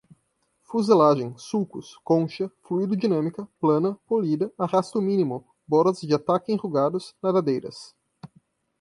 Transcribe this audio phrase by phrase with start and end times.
[0.63, 7.95] fuselagem, sulcos, concha, fluidodinâmica, plana, polida, arrasto mínimo, borods de ataque enrugados, nadadeiras